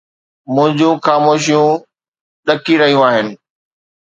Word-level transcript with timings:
منهنجون 0.53 0.95
خاموشيون 1.05 1.69
ڏڪي 2.47 2.75
رهيون 2.81 3.01
آهن 3.09 3.27